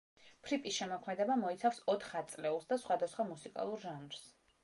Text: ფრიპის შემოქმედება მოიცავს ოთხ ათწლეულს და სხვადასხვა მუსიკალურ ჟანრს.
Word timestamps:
ფრიპის 0.45 0.75
შემოქმედება 0.77 1.35
მოიცავს 1.41 1.81
ოთხ 1.95 2.15
ათწლეულს 2.21 2.67
და 2.73 2.79
სხვადასხვა 2.87 3.27
მუსიკალურ 3.31 3.87
ჟანრს. 3.87 4.27